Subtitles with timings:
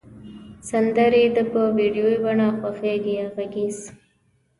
[0.69, 3.77] سندری د په ویډیو بڼه خوښیږی یا غږیز